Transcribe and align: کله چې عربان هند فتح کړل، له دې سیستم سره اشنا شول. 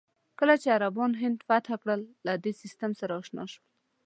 کله 0.39 0.55
چې 0.61 0.67
عربان 0.77 1.11
هند 1.21 1.37
فتح 1.47 1.71
کړل، 1.81 2.01
له 2.27 2.33
دې 2.43 2.51
سیستم 2.61 2.91
سره 2.99 3.13
اشنا 3.21 3.43
شول. 3.51 3.61